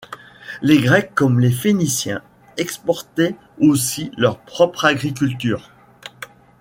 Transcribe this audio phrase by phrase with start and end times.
[0.63, 2.23] Les Grecs comme les Phéniciens
[2.57, 5.69] exportaient aussi leur propre agriculture.